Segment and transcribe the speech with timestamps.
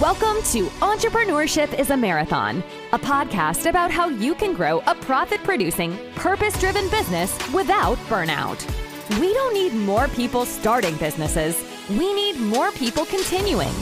[0.00, 2.64] Welcome to Entrepreneurship is a Marathon,
[2.94, 8.64] a podcast about how you can grow a profit producing, purpose driven business without burnout.
[9.20, 13.74] We don't need more people starting businesses, we need more people continuing.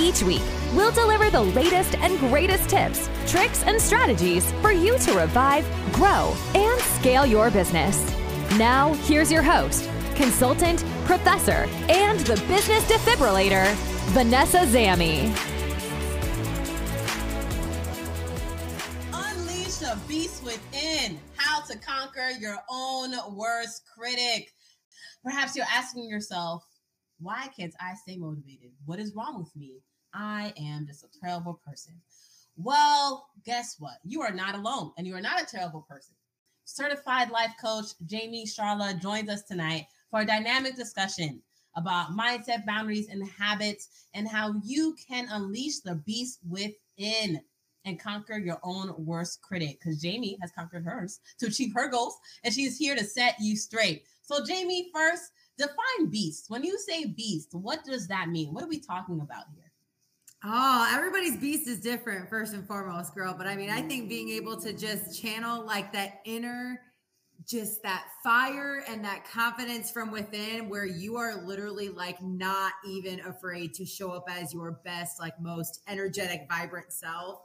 [0.00, 0.40] Each week,
[0.72, 6.34] we'll deliver the latest and greatest tips, tricks, and strategies for you to revive, grow,
[6.54, 8.02] and scale your business.
[8.56, 13.70] Now, here's your host, consultant, professor, and the business defibrillator,
[14.14, 15.57] Vanessa Zamy.
[20.18, 21.16] Beast within.
[21.36, 24.52] How to conquer your own worst critic.
[25.22, 26.66] Perhaps you're asking yourself,
[27.20, 28.72] why can't I stay motivated?
[28.84, 29.76] What is wrong with me?
[30.12, 31.94] I am just a terrible person.
[32.56, 33.98] Well, guess what?
[34.02, 36.16] You are not alone and you are not a terrible person.
[36.64, 41.40] Certified life coach Jayme Shiarla joins us tonight for a dynamic discussion
[41.76, 47.40] about mindset, boundaries, and habits, and how you can unleash the beast within
[47.88, 49.80] and conquer your own worst critic.
[49.80, 53.56] Because Jayme has conquered hers to achieve her goals, and she's here to set you
[53.56, 54.04] straight.
[54.22, 56.46] So, Jayme, first, define beast.
[56.48, 58.54] When you say beast, what does that mean?
[58.54, 59.72] What are we talking about here?
[60.44, 63.34] Oh, everybody's beast is different, first and foremost, girl.
[63.36, 66.80] But I mean, I think being able to just channel like that inner
[67.46, 73.20] just that fire and that confidence from within where you are literally like not even
[73.20, 77.40] afraid to show up as your best like most energetic vibrant self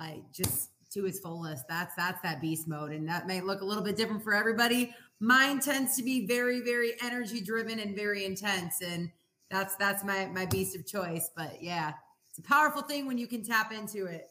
[0.00, 3.64] like just to its fullest that's that's that beast mode and that may look a
[3.64, 8.24] little bit different for everybody mine tends to be very very energy driven and very
[8.24, 9.10] intense and
[9.50, 11.92] that's that's my my beast of choice but yeah
[12.28, 14.28] it's a powerful thing when you can tap into it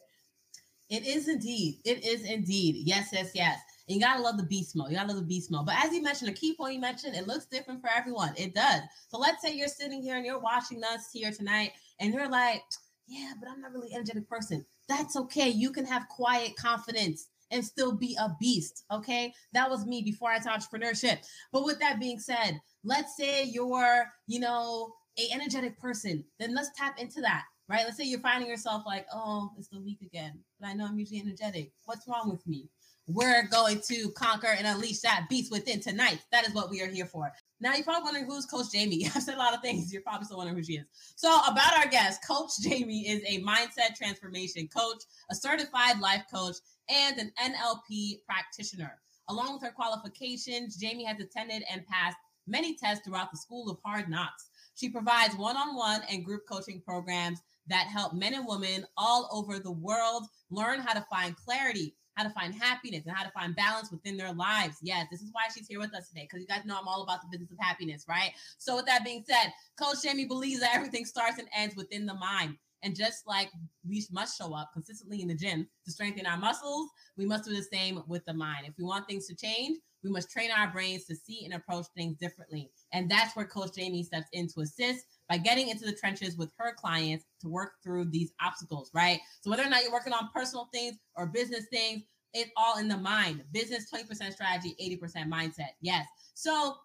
[0.90, 3.58] it is indeed it is indeed yes yes yes
[3.90, 4.90] and you gotta love the beast mode.
[4.90, 5.66] You gotta love the beast mode.
[5.66, 8.32] But as you mentioned, a key point you mentioned, it looks different for everyone.
[8.36, 8.82] It does.
[9.08, 12.62] So let's say you're sitting here and you're watching us here tonight, and you're like,
[13.08, 14.64] yeah, but I'm not really energetic person.
[14.90, 15.48] That's okay.
[15.48, 18.84] You can have quiet confidence and still be a beast.
[18.90, 19.32] Okay.
[19.52, 21.18] That was me before I taught entrepreneurship.
[21.52, 26.70] But with that being said, let's say you're, you know, a energetic person, then let's
[26.76, 27.44] tap into that.
[27.68, 27.84] Right.
[27.84, 30.98] Let's say you're finding yourself like, oh, it's the week again, but I know I'm
[30.98, 31.70] usually energetic.
[31.84, 32.68] What's wrong with me?
[33.12, 36.20] we're going to conquer and unleash that beast within tonight.
[36.32, 37.32] That is what we are here for.
[37.62, 39.04] Now, you're probably wondering who's Coach Jayme.
[39.14, 39.92] I've said a lot of things.
[39.92, 40.86] You're probably still wondering who she is.
[41.16, 46.56] So, about our guest, Coach Jayme is a mindset transformation coach, a certified life coach,
[46.88, 48.98] and an NLP practitioner.
[49.28, 52.16] Along with her qualifications, Jayme has attended and passed
[52.46, 54.48] many tests throughout the School of Hard Knocks.
[54.74, 59.28] She provides one on one and group coaching programs that help men and women all
[59.30, 63.30] over the world learn how to find clarity how to find happiness and how to
[63.30, 64.76] find balance within their lives.
[64.82, 67.02] Yes, this is why she's here with us today because you guys know I'm all
[67.02, 68.32] about the business of happiness, right?
[68.58, 72.14] So, with that being said, Coach Jayme believes that everything starts and ends within the
[72.14, 72.56] mind.
[72.82, 73.50] And just like
[73.86, 77.54] we must show up consistently in the gym to strengthen our muscles, we must do
[77.54, 78.66] the same with the mind.
[78.66, 81.86] If we want things to change, we must train our brains to see and approach
[81.94, 82.70] things differently.
[82.92, 86.50] And that's where Coach Jayme steps in to assist by getting into the trenches with
[86.58, 89.20] her clients to work through these obstacles, right?
[89.40, 92.02] So whether or not you're working on personal things or business things,
[92.34, 93.44] it's all in the mind.
[93.52, 95.70] Business 20% strategy, 80% mindset.
[95.80, 96.04] Yes.
[96.34, 96.78] So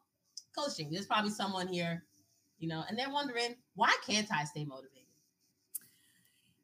[0.56, 2.04] coaching, there's probably someone here,
[2.60, 4.92] you know, and they're wondering, why can't I stay motivated?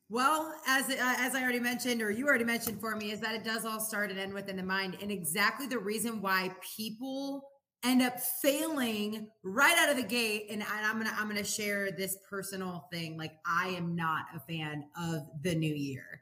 [0.07, 3.33] Well, as uh, as I already mentioned, or you already mentioned for me, is that
[3.33, 7.50] it does all start and end within the mind, and exactly the reason why people
[7.83, 10.47] end up failing right out of the gate.
[10.49, 13.17] And, I'm gonna I'm gonna share this personal thing.
[13.17, 16.21] Like I am not a fan of the new year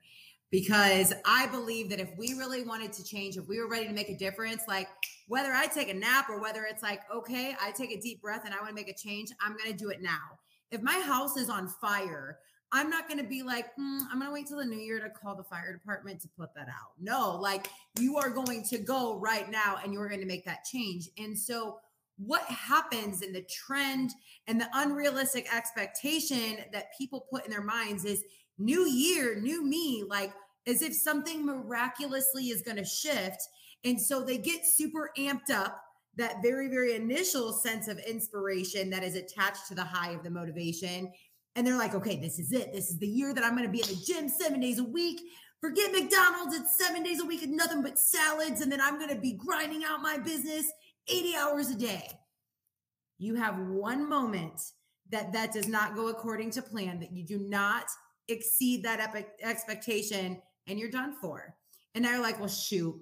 [0.51, 3.93] because I believe that if we really wanted to change, if we were ready to
[3.93, 4.87] make a difference, like
[5.27, 8.41] whether I take a nap or whether it's like, okay, I take a deep breath
[8.45, 10.39] and I want to make a change, I'm to do it now.
[10.71, 12.39] If my house is on fire,
[12.71, 14.99] I'm not going to be like, mm, I'm going to wait till the new year
[14.99, 16.91] to call the fire department to put that out.
[16.99, 17.69] No, like
[17.99, 21.09] you are going to go right now and you're going to make that change.
[21.17, 21.79] And so,
[22.17, 24.11] what happens in the trend
[24.47, 28.25] and the unrealistic expectation that people put in their minds is
[28.57, 30.33] new year, new me, like
[30.67, 33.41] as if something miraculously is going to shift.
[33.85, 35.81] And so they get super amped up
[36.17, 40.29] that very, very initial sense of inspiration that is attached to the high of the
[40.29, 41.11] motivation.
[41.59, 42.71] And they're like, okay, this is it.
[42.71, 44.83] This is the year that I'm going to be in the gym seven days a
[44.85, 45.19] week.
[45.59, 46.55] Forget McDonald's.
[46.55, 48.61] It's seven days a week and nothing but salads.
[48.61, 50.71] And then I'm going to be grinding out my business
[51.09, 52.07] 80 hours a day.
[53.17, 54.61] You have one moment
[55.09, 57.87] that that does not go according to plan, that you do not
[58.29, 61.57] exceed that epic expectation and you're done for.
[61.93, 62.95] And they're like, well, shoot,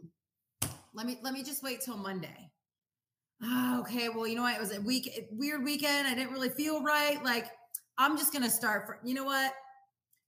[0.96, 2.50] let me let me just wait till Monday.
[3.44, 4.10] Oh, okay.
[4.10, 4.56] Well, you know what?
[4.56, 6.08] It was a week weird weekend.
[6.08, 7.24] I didn't really feel right.
[7.24, 7.52] Like,
[7.98, 9.54] I'm just gonna start for you know what?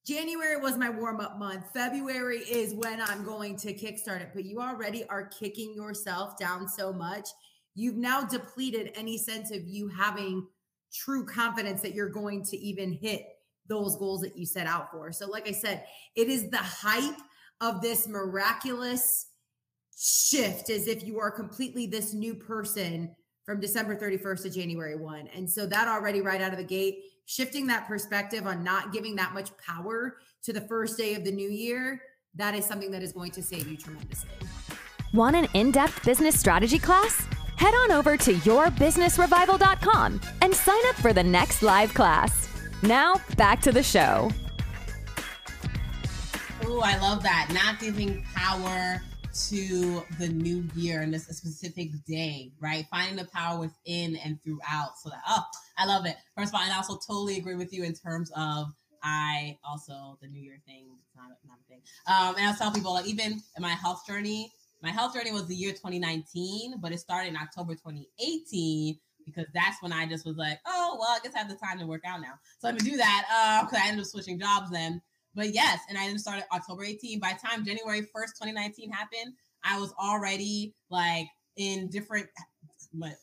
[0.06, 1.66] January was my warm up month.
[1.74, 4.32] February is when I'm going to kickstart it.
[4.34, 7.28] But you already are kicking yourself down so much.
[7.76, 10.48] You've now depleted any sense of you having
[10.92, 13.26] true confidence that you're going to even hit
[13.68, 15.12] those goals that you set out for.
[15.12, 15.86] So, like I said,
[16.16, 17.20] it is the hype
[17.62, 19.28] of this miraculous
[19.96, 25.30] shift as if you are completely this new person from December 31st to January 1.
[25.36, 29.16] And so that already right out of the gate, shifting that perspective on not giving
[29.16, 32.02] that much power to the first day of the new year,
[32.36, 34.30] that is something that is going to save you tremendously.
[35.14, 37.28] Want an in depth business strategy class?
[37.56, 42.48] Head on over to yourbusinessrevival.com and sign up for the next live class.
[42.84, 44.32] Now, back to the show.
[46.66, 47.50] Oh, I love that.
[47.54, 49.02] Not giving power
[49.34, 52.86] to the new year and this specific day, right?
[52.90, 54.98] Finding the power within and throughout.
[55.02, 55.44] So that, oh,
[55.78, 56.16] I love it.
[56.36, 58.68] First of all, I also totally agree with you in terms of
[59.04, 61.82] I also the New Year thing, It's not, not a thing.
[62.08, 65.48] Um, and I tell people like even in my health journey, my health journey was
[65.48, 70.38] the year 2019, but it started in October 2018 because that's when I just was
[70.38, 72.34] like, oh well, I guess I have the time to work out now.
[72.60, 75.02] So let me do that because uh, I ended up switching jobs then.
[75.40, 77.22] But yes, and I didn't start October 18.
[77.22, 79.34] By the time January 1st, 2019 happened,
[79.64, 82.28] I was already like in different.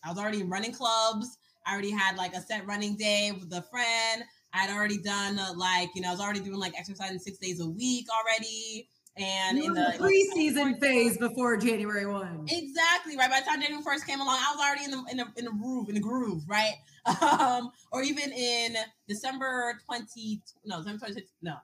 [0.02, 1.36] I was already running clubs.
[1.66, 4.22] I already had like a set running day with a friend.
[4.54, 7.60] I'd already done uh, like you know I was already doing like exercising six days
[7.60, 8.88] a week already.
[9.18, 12.46] And in the, preseason like, phase before January one.
[12.48, 13.30] Exactly right.
[13.30, 15.44] By the time January first came along, I was already in the in the in
[15.44, 16.76] the groove in the groove, right?
[17.22, 18.74] Um, or even in
[19.06, 21.54] December twenty no December twenty no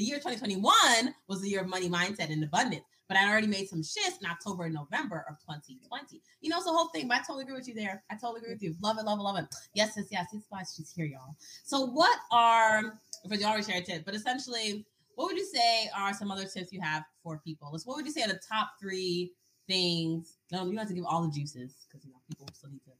[0.00, 3.68] the year 2021 was the year of money mindset and abundance, but I already made
[3.68, 6.22] some shifts in October and November of 2020.
[6.40, 8.02] You know, it's the whole thing, but I totally agree with you there.
[8.10, 8.74] I totally agree with you.
[8.80, 9.44] Love it, love it, love it.
[9.74, 10.28] Yes, yes, yes.
[10.32, 11.36] That's why she's here, y'all.
[11.64, 12.94] So, what are,
[13.28, 14.86] for you already shared tips, but essentially,
[15.16, 17.70] what would you say are some other tips you have for people?
[17.84, 19.32] What would you say are the top three
[19.68, 20.38] things?
[20.50, 22.84] No, you don't have to give all the juices because you know people still need
[22.84, 22.92] to,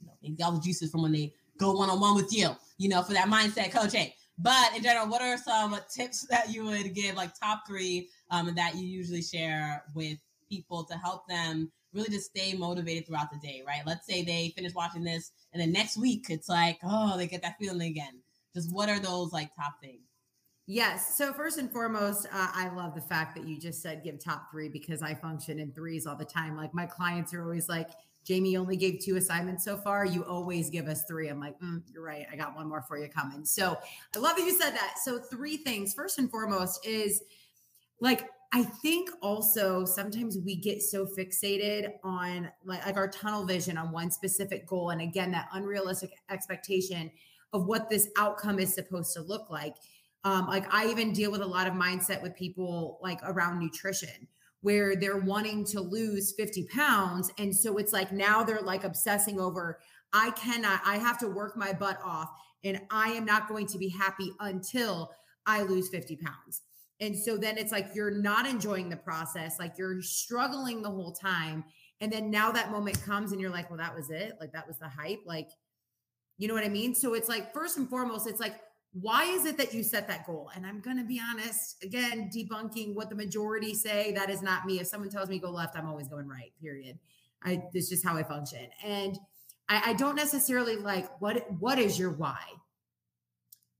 [0.00, 2.48] you know, get all the juices from when they go one on one with you,
[2.78, 4.10] you know, for that mindset coaching.
[4.42, 8.54] But in general, what are some tips that you would give, like top three, um,
[8.54, 13.38] that you usually share with people to help them really just stay motivated throughout the
[13.38, 13.82] day, right?
[13.84, 17.42] Let's say they finish watching this and then next week it's like, oh, they get
[17.42, 18.20] that feeling again.
[18.54, 20.00] Just what are those like top things?
[20.66, 21.16] Yes.
[21.16, 24.52] So first and foremost, uh, I love the fact that you just said give top
[24.52, 26.56] three because I function in threes all the time.
[26.56, 27.90] Like my clients are always like,
[28.28, 30.04] Jayme only gave two assignments so far.
[30.04, 31.28] You always give us three.
[31.28, 32.26] I'm like, mm, you're right.
[32.30, 33.44] I got one more for you coming.
[33.44, 33.76] So
[34.14, 34.96] I love that you said that.
[35.02, 35.94] So, three things.
[35.94, 37.22] First and foremost is
[38.00, 43.78] like, I think also sometimes we get so fixated on like, like our tunnel vision
[43.78, 44.90] on one specific goal.
[44.90, 47.10] And again, that unrealistic expectation
[47.52, 49.76] of what this outcome is supposed to look like.
[50.24, 54.26] Um, like I even deal with a lot of mindset with people like around nutrition
[54.62, 57.30] where they're wanting to lose 50 pounds.
[57.38, 59.78] And so it's like now they're like obsessing over,
[60.12, 62.30] I cannot, I have to work my butt off
[62.62, 65.12] and I am not going to be happy until
[65.46, 66.62] I lose 50 pounds.
[67.00, 71.12] And so then it's like you're not enjoying the process, like you're struggling the whole
[71.12, 71.64] time.
[72.02, 74.34] And then now that moment comes and you're like, well, that was it.
[74.38, 75.20] Like that was the hype.
[75.24, 75.48] Like,
[76.36, 76.94] you know what I mean?
[76.94, 78.60] So it's like, first and foremost, it's like,
[78.92, 80.50] why is it that you set that goal?
[80.54, 84.12] And I'm going to be honest, again, debunking what the majority say.
[84.12, 84.80] That is not me.
[84.80, 86.98] If someone tells me go left, I'm always going right, period.
[87.42, 88.66] I, it's just how I function.
[88.84, 89.18] And
[89.68, 92.40] I, I don't necessarily like what, what is your why?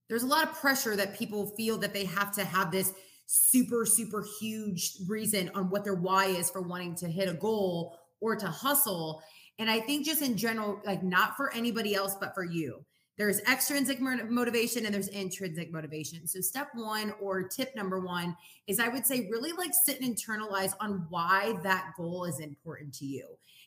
[0.09, 2.93] There's a lot of pressure that people feel that they have to have this
[3.27, 7.99] super, super huge reason on what their why is for wanting to hit a goal
[8.21, 9.23] or to hustle.
[9.59, 12.85] And I think just in general, like not for anybody else, but for you
[13.21, 16.27] there's extrinsic motivation and there's intrinsic motivation.
[16.27, 18.35] So, step one or tip number one
[18.67, 22.95] is I would say really like sit and internalize on why that goal is important
[22.95, 23.27] to you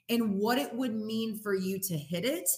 [0.10, 2.50] and what it would mean for you to hit it.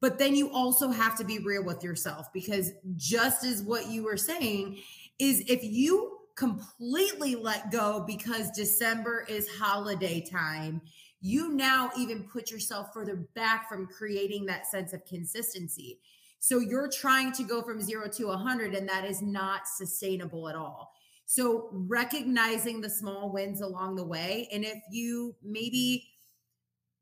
[0.00, 4.04] But then you also have to be real with yourself because just as what you
[4.04, 4.78] were saying
[5.18, 10.80] is if you completely let go because December is holiday time,
[11.20, 15.98] you now even put yourself further back from creating that sense of consistency.
[16.40, 20.56] So you're trying to go from zero to 100, and that is not sustainable at
[20.56, 20.92] all.
[21.26, 24.48] So recognizing the small wins along the way.
[24.50, 26.08] And if you maybe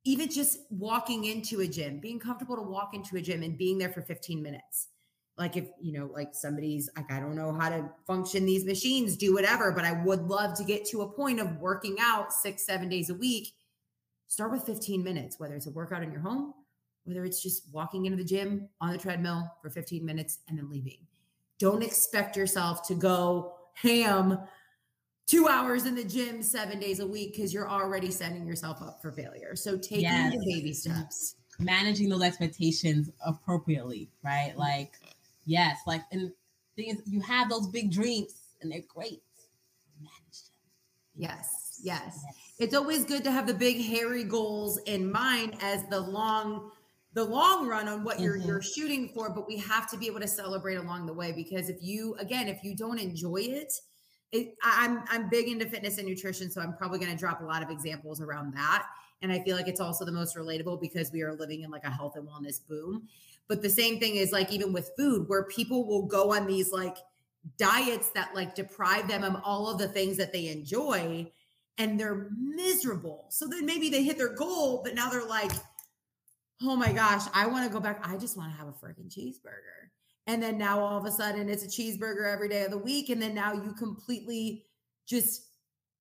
[0.04, 3.78] even just walking into a gym, being comfortable to walk into a gym and being
[3.78, 4.88] there for 15 minutes.
[5.36, 9.16] Like if, you know, like somebody's like, I don't know how to function these machines,
[9.16, 12.66] do whatever, but I would love to get to a point of working out six,
[12.66, 13.52] seven days a week.
[14.26, 16.54] Start with 15 minutes, whether it's a workout in your home
[17.08, 20.68] whether it's just walking into the gym on the treadmill for 15 minutes and then
[20.68, 20.98] leaving.
[21.58, 24.38] don't expect yourself to go ham
[25.26, 29.00] two hours in the gym seven days a week because you're already setting yourself up
[29.00, 29.56] for failure.
[29.56, 30.32] So taking yes.
[30.32, 31.36] the baby steps.
[31.58, 34.52] Managing those expectations appropriately, right?
[34.56, 34.92] Like,
[35.44, 36.30] yes, like and
[36.76, 39.22] things you have those big dreams and they're great.
[39.98, 40.54] Manage them.
[41.16, 42.22] Yes, yes.
[42.58, 46.70] It's always good to have the big hairy goals in mind as the long
[47.18, 48.46] the long run on what you're mm-hmm.
[48.46, 51.68] you're shooting for, but we have to be able to celebrate along the way because
[51.68, 53.72] if you again, if you don't enjoy it,
[54.30, 57.44] it, I'm I'm big into fitness and nutrition, so I'm probably going to drop a
[57.44, 58.86] lot of examples around that.
[59.20, 61.82] And I feel like it's also the most relatable because we are living in like
[61.82, 63.08] a health and wellness boom.
[63.48, 66.70] But the same thing is like even with food, where people will go on these
[66.70, 66.98] like
[67.56, 71.28] diets that like deprive them of all of the things that they enjoy,
[71.78, 73.26] and they're miserable.
[73.30, 75.50] So then maybe they hit their goal, but now they're like,
[76.62, 78.00] oh my gosh, I want to go back.
[78.06, 79.90] I just want to have a freaking cheeseburger.
[80.26, 83.08] And then now all of a sudden it's a cheeseburger every day of the week.
[83.08, 84.64] And then now you completely
[85.06, 85.48] just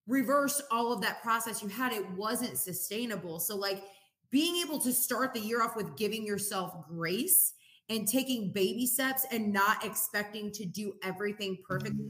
[0.08, 1.94] reverse all of that process you had.
[1.94, 3.40] It wasn't sustainable.
[3.40, 3.84] So, like
[4.32, 7.54] being able to start the year off with giving yourself grace
[7.90, 12.10] and taking baby steps and not expecting to do everything perfectly.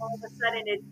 [0.00, 0.84] All of a sudden it's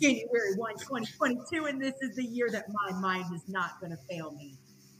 [0.00, 3.98] January 1, 2022, and this is the year that my mind is not going to
[4.08, 4.56] fail me.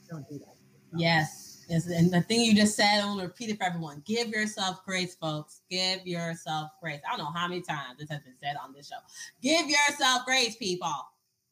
[0.09, 0.60] Don't do that.
[0.97, 1.87] Yes yes.
[1.87, 4.03] and the thing you just said, I'm gonna repeat it for everyone.
[4.05, 5.63] Give yourself grace, folks.
[5.71, 7.01] Give yourself grace.
[7.07, 8.97] I don't know how many times this has been said on this show.
[9.41, 10.93] Give yourself grace, people.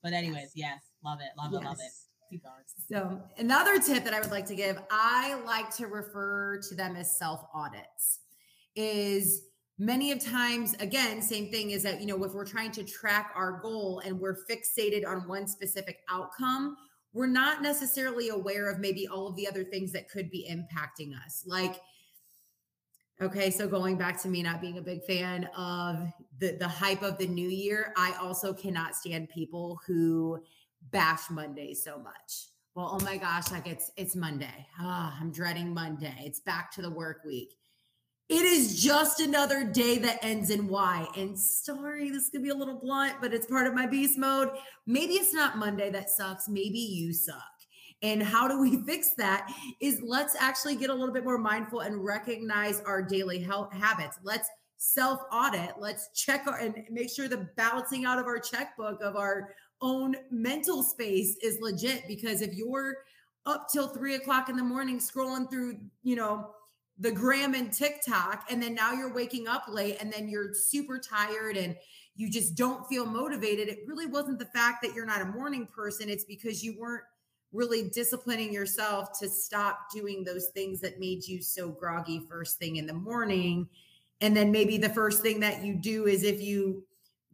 [0.02, 1.92] But anyways, yes, love it, love it, love it.
[2.30, 2.54] Keep going.
[2.90, 6.97] So another tip that I would like to give, I like to refer to them
[6.97, 8.21] as self audits.
[8.76, 9.42] Is
[9.78, 13.33] many of times again same thing is that you know if we're trying to track
[13.37, 16.76] our goal and we're fixated on one specific outcome
[17.18, 21.10] we're not necessarily aware of maybe all of the other things that could be impacting
[21.26, 21.42] us.
[21.44, 21.80] Like,
[23.20, 27.02] okay, so going back to me not being a big fan of the, the hype
[27.02, 30.40] of the new year, I also cannot stand people who
[30.92, 32.50] bash Monday so much.
[32.76, 34.68] Well, oh my gosh, like it's it's Monday.
[34.80, 36.14] Oh, I'm dreading Monday.
[36.20, 37.56] It's back to the work week.
[38.28, 41.06] It is just another day that ends in Y.
[41.16, 44.50] And sorry, this could be a little blunt, but it's part of my beast mode.
[44.87, 46.47] Maybe it's not Monday that sucks.
[46.47, 47.42] Maybe you suck.
[48.02, 49.50] And how do we fix that?
[49.80, 54.18] Is let's actually get a little bit more mindful and recognize our daily health habits.
[54.23, 55.76] Let's self audit.
[55.78, 60.14] Let's check our, and make sure the balancing out of our checkbook of our own
[60.30, 62.04] mental space is legit.
[62.06, 62.94] Because if you're
[63.47, 66.50] up till three o'clock in the morning scrolling through, you know,
[66.98, 70.98] the gram and TikTok, and then now you're waking up late and then you're super
[70.98, 71.76] tired and
[72.16, 73.68] you just don't feel motivated.
[73.68, 77.04] It really wasn't the fact that you're not a morning person, it's because you weren't
[77.52, 82.76] really disciplining yourself to stop doing those things that made you so groggy first thing
[82.76, 83.68] in the morning.
[84.20, 86.84] And then maybe the first thing that you do is if you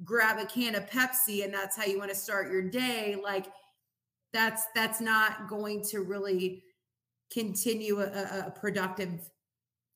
[0.04, 3.46] grab a can of Pepsi and that's how you want to start your day, like
[4.32, 6.62] that's that's not going to really
[7.32, 9.30] continue a, a productive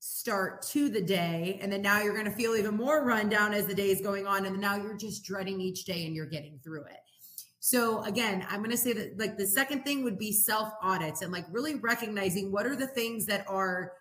[0.00, 3.52] start to the day and then now you're going to feel even more run down
[3.52, 6.26] as the day is going on and now you're just dreading each day and you're
[6.26, 7.00] getting through it.
[7.60, 11.22] So again i'm going to say that like the second thing would be self audits
[11.22, 13.92] and like really recognizing what are the things that are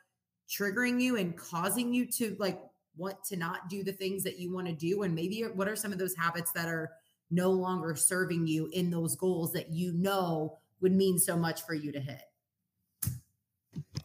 [0.50, 2.60] triggering you and causing you to like
[2.96, 5.76] want to not do the things that you want to do and maybe what are
[5.76, 6.92] some of those habits that are
[7.30, 11.74] no longer serving you in those goals that you know would mean so much for
[11.74, 12.22] you to hit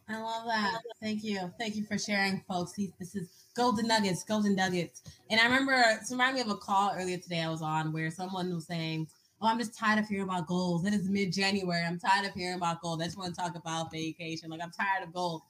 [0.09, 0.81] I love that.
[1.01, 1.51] Thank you.
[1.57, 2.73] Thank you for sharing, folks.
[2.99, 5.01] This is Golden Nuggets, Golden Nuggets.
[5.29, 8.11] And I remember, it reminded me of a call earlier today I was on where
[8.11, 9.07] someone was saying,
[9.41, 10.85] Oh, I'm just tired of hearing about goals.
[10.85, 11.83] It is mid January.
[11.85, 13.01] I'm tired of hearing about goals.
[13.01, 14.49] I just want to talk about vacation.
[14.49, 15.41] Like, I'm tired of goals.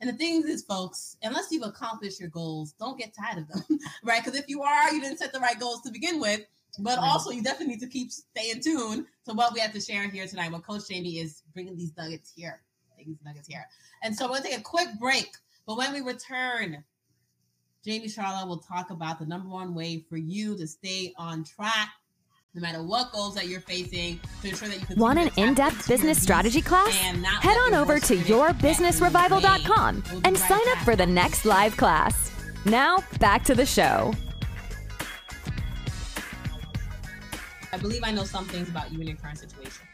[0.00, 3.78] And the thing is, folks, unless you've accomplished your goals, don't get tired of them,
[4.04, 4.22] right?
[4.22, 6.40] Because if you are, you didn't set the right goals to begin with.
[6.80, 10.06] But also, you definitely need to keep staying tuned to what we have to share
[10.10, 10.52] here tonight.
[10.52, 12.60] What Coach Jayme is bringing these nuggets here
[13.06, 13.66] these nuggets here.
[14.02, 15.30] And so we'll take a quick break.
[15.66, 16.84] But when we return,
[17.86, 21.90] Jayme Shiarla will talk about the number one way for you to stay on track
[22.56, 25.86] no matter what goals that you're facing to ensure that you can want an in-depth
[25.86, 31.76] business strategy class head on over to yourbusinessrevival.com and sign up for the next live
[31.76, 32.32] class
[32.64, 34.12] now back to the show
[37.74, 39.85] i believe i know some things about you in your current situation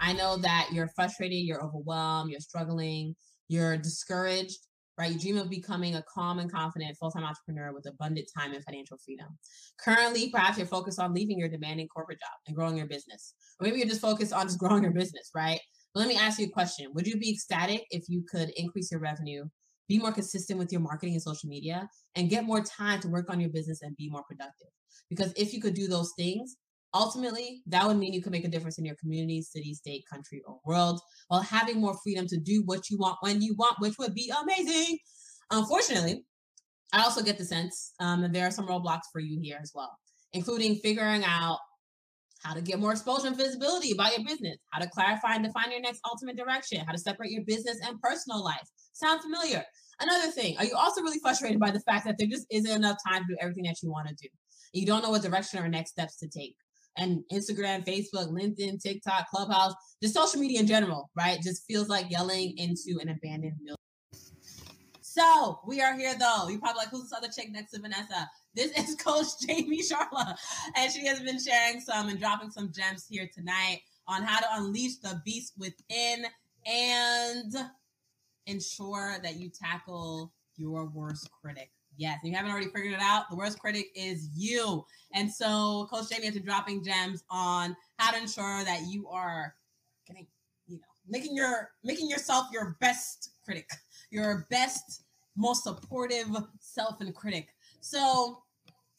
[0.00, 3.14] I know that you're frustrated, you're overwhelmed, you're struggling,
[3.48, 4.58] you're discouraged,
[4.98, 5.12] right?
[5.12, 8.64] You dream of becoming a calm and confident full time entrepreneur with abundant time and
[8.64, 9.38] financial freedom.
[9.80, 13.34] Currently, perhaps you're focused on leaving your demanding corporate job and growing your business.
[13.60, 15.60] Or maybe you're just focused on just growing your business, right?
[15.94, 18.90] But let me ask you a question Would you be ecstatic if you could increase
[18.90, 19.44] your revenue
[19.88, 23.30] be more consistent with your marketing and social media, and get more time to work
[23.30, 24.68] on your business and be more productive.
[25.08, 26.56] Because if you could do those things,
[26.94, 30.42] ultimately that would mean you could make a difference in your community, city, state, country,
[30.46, 33.98] or world while having more freedom to do what you want when you want, which
[33.98, 34.98] would be amazing.
[35.50, 36.24] Unfortunately,
[36.92, 39.72] I also get the sense um, that there are some roadblocks for you here as
[39.74, 39.96] well,
[40.32, 41.58] including figuring out
[42.42, 45.70] how to get more exposure and visibility about your business, how to clarify and define
[45.70, 48.66] your next ultimate direction, how to separate your business and personal life.
[48.92, 49.64] Sound familiar?
[50.00, 52.96] Another thing, are you also really frustrated by the fact that there just isn't enough
[53.06, 54.28] time to do everything that you want to do?
[54.72, 56.54] You don't know what direction or next steps to take.
[56.98, 61.40] And Instagram, Facebook, LinkedIn, TikTok, Clubhouse, just social media in general, right?
[61.40, 63.76] Just feels like yelling into an abandoned mill.
[65.00, 66.48] So we are here though.
[66.48, 68.28] You're probably like, who's this other chick next to Vanessa?
[68.54, 70.36] This is Coach Jayme Shiarla,
[70.76, 74.46] and she has been sharing some and dropping some gems here tonight on how to
[74.52, 76.24] unleash the beast within
[76.66, 77.54] and
[78.46, 81.70] ensure that you tackle your worst critic.
[81.98, 84.86] Yes, you haven't already figured it out, the worst critic is you.
[85.12, 89.54] And so Coach Jamie has been dropping gems on how to ensure that you are
[90.06, 90.28] getting,
[90.68, 93.68] you know, making your making yourself your best critic,
[94.10, 95.02] your best
[95.36, 96.28] most supportive
[96.60, 97.48] self and critic.
[97.80, 98.42] So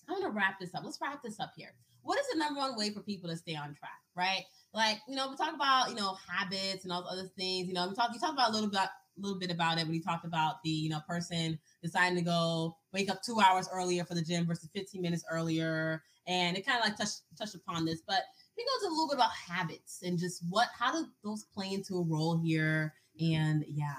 [0.10, 0.84] I'm gonna wrap this up.
[0.84, 1.74] Let's wrap this up here.
[2.02, 4.44] What is the number one way for people to stay on track, right?
[4.74, 7.68] Like, you know, we talk about, you know, habits and all the other things.
[7.70, 8.90] You know, we talk you talk about a little bit
[9.20, 12.24] a little bit about it when he talked about the, you know, person deciding to
[12.24, 16.04] go wake up two hours earlier for the gym versus 15 minutes earlier.
[16.28, 18.22] And it kind of like touched touched upon this, but
[18.56, 21.96] he goes a little bit about habits and just what how do those play into
[21.96, 22.94] a role here?
[23.20, 23.94] And yeah.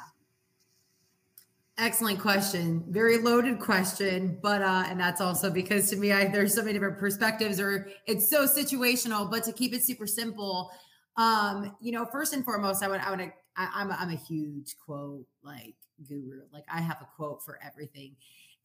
[1.79, 2.85] Excellent question.
[2.89, 6.75] Very loaded question, but uh and that's also because to me I there's so many
[6.75, 10.71] different perspectives or it's so situational, but to keep it super simple,
[11.17, 14.76] um you know, first and foremost I would I want I'm a, I'm a huge
[14.85, 15.75] quote like
[16.09, 16.42] guru.
[16.52, 18.16] Like I have a quote for everything.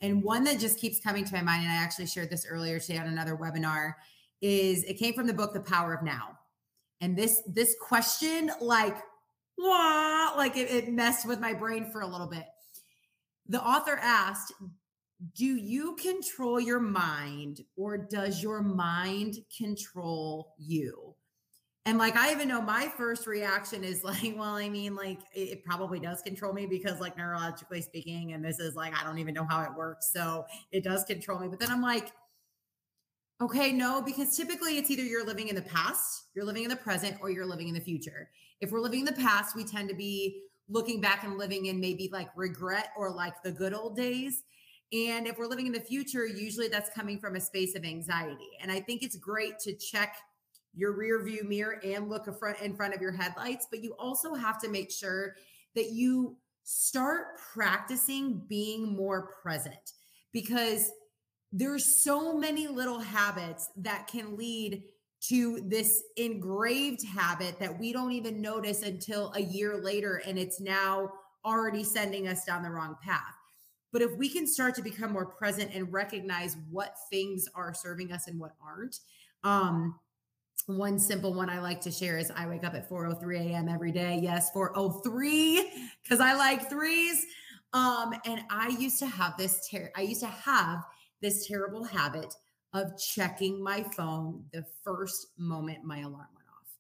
[0.02, 2.80] And one that just keeps coming to my mind and I actually shared this earlier
[2.80, 3.94] today on another webinar
[4.42, 6.38] is it came from the book The Power of Now.
[7.02, 8.98] And this this question like
[9.58, 12.46] wah, like it, it messed with my brain for a little bit
[13.48, 14.54] the author asked,
[15.36, 21.15] Do you control your mind or does your mind control you?
[21.88, 25.64] And like, I even know my first reaction is like, well, I mean, like, it,
[25.64, 29.34] probably does control me because, like, neurologically speaking, and this is like, I don't even
[29.34, 30.12] know how it works.
[30.12, 31.48] So it does control me.
[31.48, 32.12] But then I'm like,
[33.42, 36.76] okay, no, because typically it's either you're living in the past, you're living in the
[36.76, 38.30] present, or you're living in the future.
[38.62, 41.80] If we're living in the past, we tend to be looking back and living in
[41.80, 44.44] maybe like regret or like the good old days.
[44.94, 48.50] And if we're living in the future, usually that's coming from a space of anxiety.
[48.62, 50.16] And I think it's great to check
[50.76, 52.28] your rear view mirror and look
[52.62, 55.36] in front of your headlights, but you also have to make sure
[55.76, 59.94] that you start practicing being more present
[60.32, 60.92] because
[61.52, 64.84] there's so many little habits that can lead
[65.22, 70.60] to this engraved habit that we don't even notice until a year later and it's
[70.60, 71.10] now
[71.46, 73.36] already sending us down the wrong path.
[73.94, 78.12] But if we can start to become more present and recognize what things are serving
[78.12, 79.00] us and what aren't,
[79.44, 79.98] um,
[80.68, 83.70] one simple one I like to share is I wake up at 4:03 a.m.
[83.70, 84.20] every day.
[84.22, 85.64] Yes, 4:03
[86.04, 87.26] because I like threes.
[87.74, 90.84] Um, and I used to have this ter- I used to have
[91.22, 92.34] this terrible habit
[92.74, 96.78] of checking my phone the first moment my alarm went off.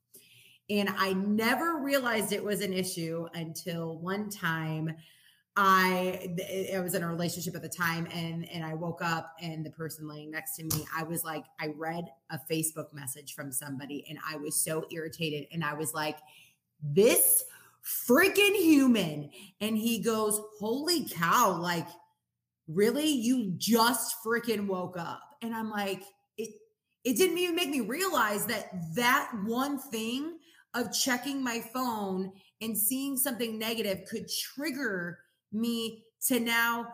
[0.70, 4.96] And I never realized it was an issue until one time
[5.58, 6.36] I
[6.74, 9.70] I was in a relationship at the time and and I woke up and the
[9.70, 14.06] person laying next to me I was like I read a Facebook message from somebody
[14.10, 16.18] and I was so irritated and I was like
[16.84, 17.46] this
[17.86, 19.30] freaking human.
[19.62, 21.88] And he goes holy cow like
[22.68, 23.08] really?
[23.08, 25.22] You just freaking woke up.
[25.41, 26.02] And I'm like,
[26.38, 26.50] it
[27.04, 30.38] it didn't even make me realize that that one thing
[30.74, 35.20] of checking my phone and seeing something negative could trigger
[35.52, 36.88] me to now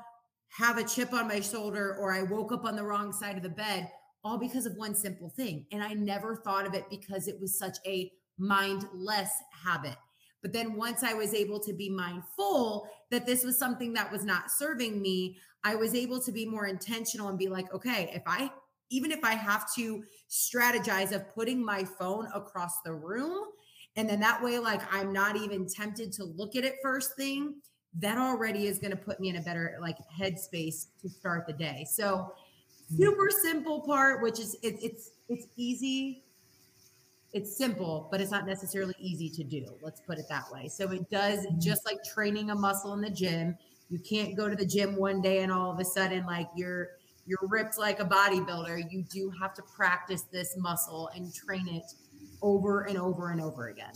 [0.50, 3.44] have a chip on my shoulder or I woke up on the wrong side of
[3.44, 3.90] the bed
[4.24, 5.66] all because of one simple thing.
[5.72, 9.32] And I never thought of it because it was such a mindless
[9.64, 9.96] habit.
[10.42, 14.24] But then once I was able to be mindful that this was something that was
[14.24, 18.24] not serving me, I was able to be more intentional and be like, okay, if
[18.26, 18.52] I,
[18.90, 23.46] even if I have to strategize of putting my phone across the room,
[23.96, 27.56] and then that way, like I'm not even tempted to look at it first thing,
[28.00, 31.54] that already is going to put me in a better like headspace to start the
[31.54, 31.86] day.
[31.90, 32.34] So,
[32.96, 36.24] super simple part, which is it, it's it's easy
[37.34, 39.66] it's simple, but it's not necessarily easy to do.
[39.82, 40.68] Let's put it that way.
[40.68, 41.60] So it does mm-hmm.
[41.60, 43.58] just like training a muscle in the gym.
[43.90, 46.90] You can't go to the gym one day and all of a sudden like you're
[47.26, 48.92] you're ripped like a bodybuilder.
[48.92, 51.84] You do have to practice this muscle and train it
[52.42, 53.94] over and over and over again.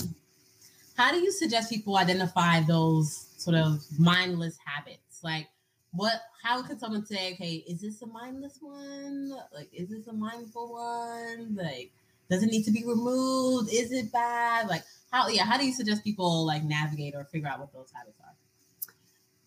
[0.96, 5.22] How do you suggest people identify those sort of mindless habits?
[5.24, 5.48] Like
[5.96, 9.34] what how could someone say, okay, is this a mindless one?
[9.54, 11.56] Like, is this a mindful one?
[11.56, 11.92] Like,
[12.30, 13.74] does it need to be removed?
[13.74, 14.68] Is it bad?
[14.68, 17.92] Like, how yeah, how do you suggest people like navigate or figure out what those
[17.92, 18.34] habits are?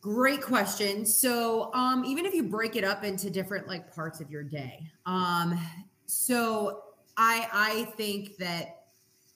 [0.00, 1.04] Great question.
[1.04, 4.87] So, um, even if you break it up into different like parts of your day,
[5.06, 5.61] um,
[6.06, 6.82] so
[7.16, 8.77] I I think that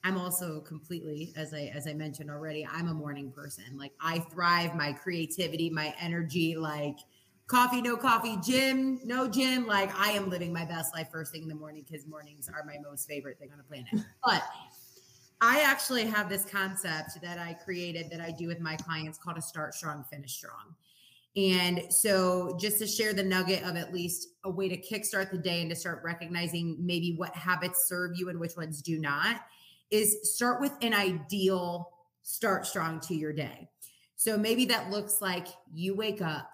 [0.05, 3.65] I'm also completely, as I as I mentioned already, I'm a morning person.
[3.77, 6.99] Like I thrive, my creativity, my energy, like
[7.47, 9.67] coffee, no coffee, gym, no gym.
[9.67, 12.65] Like I am living my best life first thing in the morning because mornings are
[12.65, 14.07] my most favorite thing on the planet.
[14.25, 14.43] But
[15.41, 19.39] I actually have this concept that I created that I do with my clients called
[19.39, 20.75] a start strong, finish strong.
[21.35, 25.39] And so, just to share the nugget of at least a way to kickstart the
[25.39, 29.41] day and to start recognizing maybe what habits serve you and which ones do not,
[29.93, 31.91] is start with an ideal
[32.23, 33.69] start strong to your day.
[34.17, 36.49] So, maybe that looks like you wake up,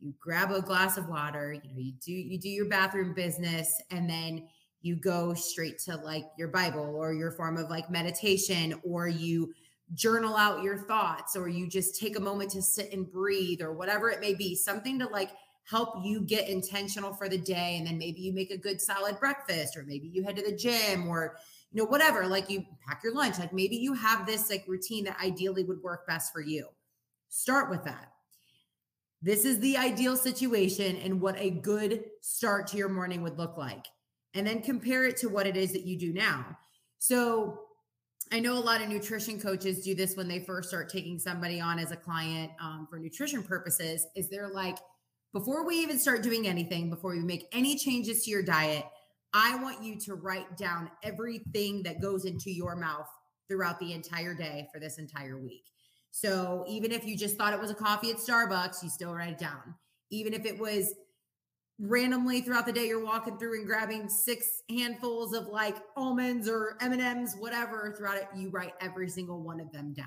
[0.00, 3.80] you grab a glass of water, you know, you do you do your bathroom business,
[3.90, 4.48] and then
[4.80, 9.54] you go straight to like your Bible or your form of like meditation, or you
[9.94, 13.72] journal out your thoughts, or you just take a moment to sit and breathe, or
[13.72, 15.30] whatever it may be, something to like
[15.64, 17.76] help you get intentional for the day.
[17.78, 20.56] And then maybe you make a good solid breakfast, or maybe you head to the
[20.56, 21.36] gym, or
[21.72, 25.04] you know, whatever, like you pack your lunch, like maybe you have this like routine
[25.04, 26.66] that ideally would work best for you.
[27.28, 28.12] Start with that.
[29.22, 33.56] This is the ideal situation and what a good start to your morning would look
[33.56, 33.86] like
[34.34, 36.44] and then compare it to what it is that you do now.
[36.98, 37.60] So
[38.32, 41.60] I know a lot of nutrition coaches do this when they first start taking somebody
[41.60, 44.06] on as a client um, for nutrition purposes.
[44.16, 44.78] Is they're like,
[45.32, 48.84] before we even start doing anything, before we make any changes to your diet,
[49.34, 53.08] I want you to write down everything that goes into your mouth
[53.48, 55.64] throughout the entire day for this entire week.
[56.10, 59.30] So even if you just thought it was a coffee at Starbucks, you still write
[59.30, 59.74] it down.
[60.10, 60.94] Even if it was
[61.78, 66.76] randomly throughout the day you're walking through and grabbing six handfuls of like almonds or
[66.80, 70.06] m&ms whatever throughout it you write every single one of them down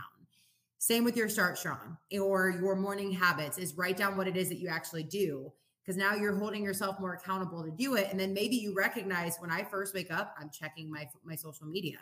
[0.77, 4.47] same with your start strong or your morning habits is write down what it is
[4.47, 5.51] that you actually do
[5.85, 8.07] because now you're holding yourself more accountable to do it.
[8.09, 11.67] And then maybe you recognize when i first wake up i'm checking my my social
[11.67, 11.97] media.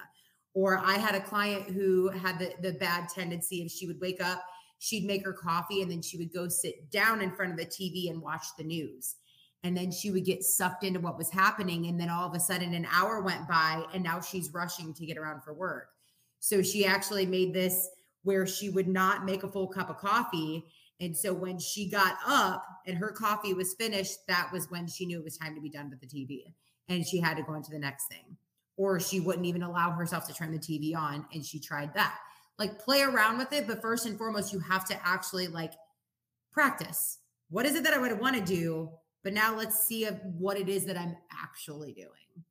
[0.53, 4.23] Or i had a client who had the, the bad tendency if she would wake
[4.23, 4.43] up
[4.79, 7.65] she'd make her coffee and then she would go sit down in front of the
[7.65, 9.15] tv and watch the news.
[9.65, 12.39] And then she would get sucked into what was happening and then all of a
[12.39, 15.87] sudden an hour went by and now she's rushing to get around for work.
[16.39, 17.87] So she actually made this
[18.23, 20.65] where she would not make a full cup of coffee
[21.03, 25.05] and so when she got up and her coffee was finished that was when she
[25.05, 26.53] knew it was time to be done with the tv
[26.87, 28.37] and she had to go into the next thing.
[28.75, 32.17] Or she wouldn't even allow herself to turn the tv on and she tried that.
[32.57, 35.73] Like play around with it but first and foremost you have to actually like
[36.51, 37.19] practice.
[37.49, 38.89] What is it that i would want to do?
[39.23, 42.45] But now let's see what it is that I'm actually doing.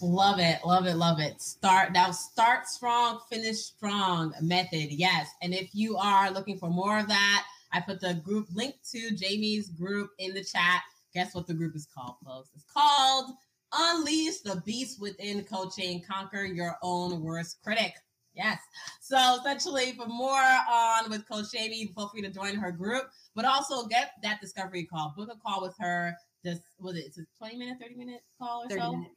[0.00, 1.40] Love it, love it, love it.
[1.42, 4.90] Start now, start strong, finish strong method.
[4.90, 5.28] Yes.
[5.42, 9.14] And if you are looking for more of that, I put the group link to
[9.14, 10.82] Jayme's group in the chat.
[11.14, 12.50] Guess what the group is called, folks?
[12.54, 13.32] It's called
[13.72, 17.94] Unleash the Beast Within Coaching, Conquer Your Own Worst Critic.
[18.34, 18.58] Yes.
[19.00, 23.44] So essentially, for more on with Coach Jayme, feel free to join her group, but
[23.44, 25.12] also get that discovery call.
[25.16, 26.16] Book a call with her.
[26.44, 27.04] Just was it?
[27.06, 28.92] It's a 20 minute, 30 minute call or 30 so?
[28.92, 29.10] Minute.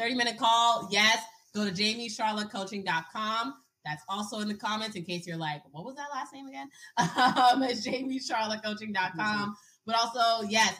[0.00, 0.88] 30 minute call.
[0.90, 1.22] Yes.
[1.54, 3.54] Go to jamiecharlottecoaching.com.
[3.84, 6.68] That's also in the comments in case you're like, what was that last name again?
[6.98, 9.16] Um, it's jamiecharlottecoaching.com.
[9.18, 9.50] Mm-hmm.
[9.86, 10.74] But also, yes,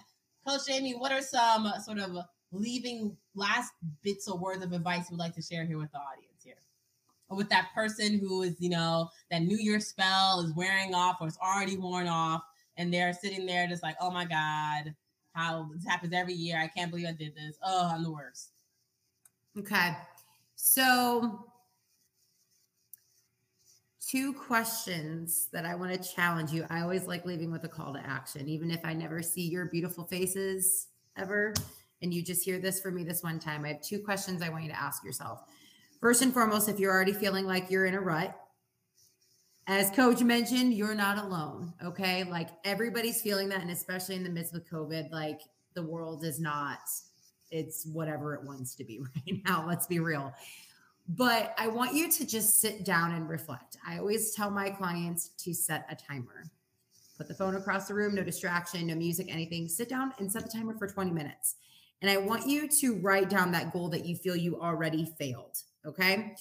[0.47, 2.17] Coach Jayme, what are some sort of
[2.53, 5.99] leaving last bits or words of advice you would like to share here with the
[5.99, 6.43] audience?
[6.45, 6.55] Here?
[7.29, 11.19] Or with that person who is, you know, that New Year spell is wearing off
[11.21, 12.43] or it's already worn off,
[12.77, 14.95] and they're sitting there just like, oh my God,
[15.35, 16.59] how this happens every year.
[16.59, 17.57] I can't believe I did this.
[17.63, 18.51] Oh, I'm the worst.
[19.59, 19.97] Okay.
[20.55, 21.47] So,
[24.11, 26.67] two questions that I want to challenge you.
[26.69, 29.67] I always like leaving with a call to action, even if I never see your
[29.67, 31.55] beautiful faces ever.
[32.03, 33.65] And you just hear this for me this one time.
[33.65, 35.43] I have two questions I want you to ask yourself.
[36.01, 38.35] First and foremost, if you're already feeling like you're in a rut,
[39.67, 41.73] as coach mentioned, you're not alone.
[41.85, 42.25] Okay.
[42.25, 43.61] Like everybody's feeling that.
[43.61, 45.41] And especially in the midst of COVID, like
[45.75, 46.81] the world is not,
[47.51, 49.65] it's whatever it wants to be right now.
[49.67, 50.33] Let's be real.
[51.09, 53.77] But I want you to just sit down and reflect.
[53.87, 56.45] I always tell my clients to set a timer.
[57.19, 59.69] Put the phone across the room, no distraction, no music, anything.
[59.69, 61.57] Sit down and set the timer for 20 minutes.
[62.01, 65.59] And I want you to write down that goal that you feel you already failed.
[65.85, 66.35] Okay.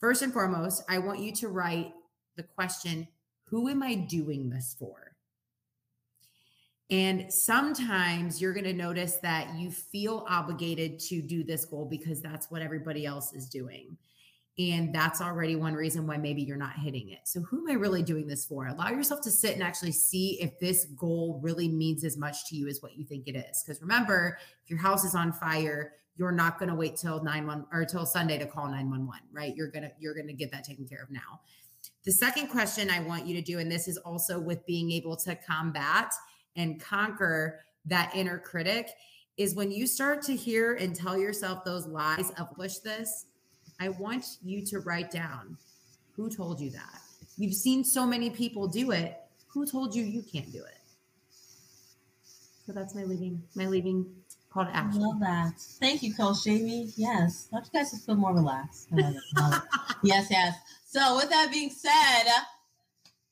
[0.00, 1.92] First and foremost, I want you to write
[2.36, 3.06] the question
[3.44, 5.13] Who am I doing this for?
[6.90, 12.20] And sometimes you're going to notice that you feel obligated to do this goal because
[12.20, 13.96] that's what everybody else is doing.
[14.56, 17.20] And that's already one reason why maybe you're not hitting it.
[17.24, 18.68] So, who am I really doing this for?
[18.68, 22.56] Allow yourself to sit and actually see if this goal really means as much to
[22.56, 23.64] you as what you think it is.
[23.64, 27.66] Because remember, if your house is on fire, you're not going to wait till 911
[27.72, 29.56] or till Sunday to call 911, right?
[29.56, 31.40] You're going to you're going to get that taken care of now.
[32.04, 35.16] The second question I want you to do and this is also with being able
[35.16, 36.12] to combat
[36.56, 38.90] and conquer that inner critic
[39.36, 43.26] is when you start to hear and tell yourself those lies of push this,
[43.80, 45.56] I want you to write down
[46.14, 47.00] who told you that.
[47.36, 49.20] You've seen so many people do it.
[49.48, 50.78] Who told you you can't do it?
[52.66, 54.06] So that's my leaving my leaving
[54.50, 55.02] call to action.
[55.02, 55.60] I love that.
[55.80, 56.92] Thank you, Coach Jayme.
[56.96, 57.48] Yes.
[57.52, 58.90] I want you guys to feel more relaxed.
[58.92, 59.22] Love it.
[59.36, 59.96] Love it.
[60.02, 60.54] yes, yes.
[60.86, 62.24] So with that being said,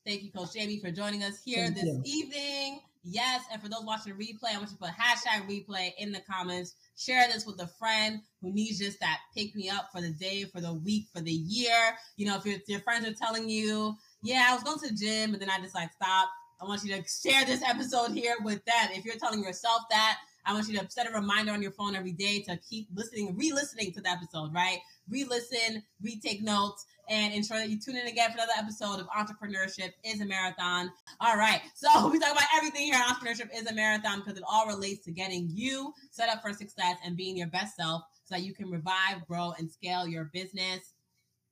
[0.04, 2.02] thank you, Coach Jayme, for joining us here thank this you.
[2.04, 2.80] evening.
[3.04, 6.12] Yes, and for those watching the replay, I want you to put hashtag replay in
[6.12, 6.76] the comments.
[6.96, 10.44] Share this with a friend who needs just that pick me up for the day,
[10.44, 11.96] for the week, for the year.
[12.16, 14.94] You know, if your, your friends are telling you, yeah, I was going to the
[14.94, 16.28] gym, but then I just like stop.
[16.60, 18.92] I want you to share this episode here with that.
[18.92, 21.94] If you're telling yourself that, I want you to set a reminder on your phone
[21.94, 24.78] every day to keep listening, re-listening to the episode, right?
[25.08, 29.92] Re-listen, retake notes, and ensure that you tune in again for another episode of Entrepreneurship
[30.04, 30.90] is a Marathon.
[31.20, 31.60] All right.
[31.74, 35.12] So we talk about everything here Entrepreneurship is a Marathon because it all relates to
[35.12, 38.70] getting you set up for success and being your best self so that you can
[38.70, 40.94] revive, grow, and scale your business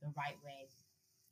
[0.01, 0.69] the right way,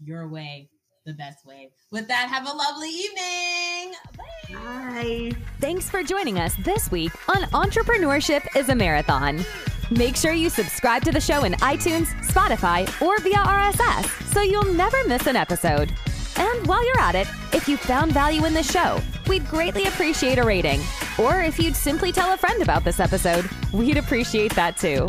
[0.01, 0.69] your way,
[1.05, 1.71] the best way.
[1.91, 3.95] With that, have a lovely evening.
[4.17, 4.55] Bye.
[4.55, 5.33] Bye.
[5.61, 9.45] Thanks for joining us this week on Entrepreneurship is a Marathon.
[9.91, 14.75] Make sure you subscribe to the show in iTunes, Spotify, or via RSS so you'll
[14.75, 15.93] never miss an episode.
[16.37, 20.39] And while you're at it, if you found value in the show, we'd greatly appreciate
[20.39, 20.81] a rating.
[21.19, 25.07] Or if you'd simply tell a friend about this episode, we'd appreciate that too.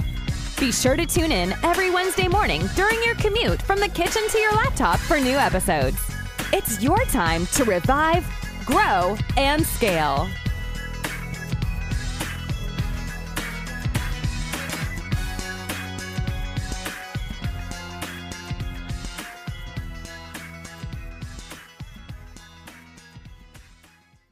[0.59, 4.37] Be sure to tune in every Wednesday morning during your commute from the kitchen to
[4.39, 5.97] your laptop for new episodes.
[6.51, 8.27] It's your time to revive,
[8.65, 10.27] grow, and scale.